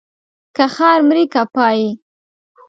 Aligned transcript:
که 0.55 0.65
ښار 0.73 0.99
مرې 1.07 1.23
که 1.33 1.41
پايي. 1.53 1.89